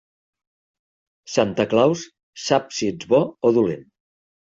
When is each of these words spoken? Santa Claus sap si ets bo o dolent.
Santa 1.35 1.67
Claus 1.75 2.03
sap 2.47 2.69
si 2.81 2.93
ets 2.97 3.11
bo 3.15 3.25
o 3.47 3.57
dolent. 3.63 3.91